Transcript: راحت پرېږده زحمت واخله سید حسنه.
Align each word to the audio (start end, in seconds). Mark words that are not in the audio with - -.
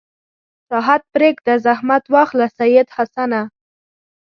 راحت 0.71 1.01
پرېږده 1.13 1.53
زحمت 1.65 2.03
واخله 2.13 2.47
سید 2.57 2.87
حسنه. 2.95 3.41